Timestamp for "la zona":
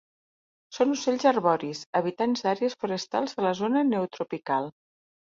3.47-3.83